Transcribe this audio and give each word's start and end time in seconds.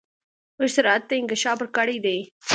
موږ 0.57 0.69
سرعت 0.75 1.01
ته 1.09 1.13
انکشاف 1.17 1.57
ورکړی 1.59 1.97
دی. 2.05 2.17